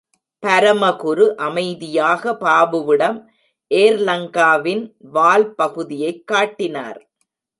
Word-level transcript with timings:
பரமகுரு 0.47 1.35
அமைதியாக 1.35 2.31
பாபுவிடம், 2.33 3.25
ஏர்லங்கா 3.73 4.61
வின் 4.61 4.95
வால் 4.99 5.55
பகுதியைக் 5.55 6.27
காட்டினார். 6.27 7.11